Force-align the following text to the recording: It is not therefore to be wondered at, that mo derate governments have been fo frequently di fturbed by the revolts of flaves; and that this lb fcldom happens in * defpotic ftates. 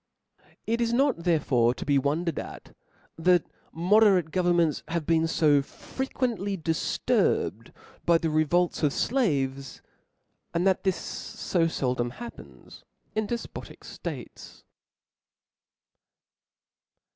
It 0.65 0.81
is 0.81 0.93
not 0.93 1.25
therefore 1.25 1.75
to 1.75 1.85
be 1.85 1.99
wondered 1.99 2.39
at, 2.39 2.75
that 3.19 3.45
mo 3.71 3.99
derate 3.99 4.31
governments 4.31 4.81
have 4.87 5.05
been 5.05 5.27
fo 5.27 5.61
frequently 5.61 6.57
di 6.57 6.71
fturbed 6.71 7.71
by 8.03 8.17
the 8.17 8.31
revolts 8.31 8.81
of 8.81 8.93
flaves; 8.95 9.81
and 10.55 10.65
that 10.65 10.83
this 10.85 11.53
lb 11.53 11.65
fcldom 11.67 12.13
happens 12.13 12.83
in 13.13 13.27
* 13.27 13.27
defpotic 13.27 13.77
ftates. 13.81 14.63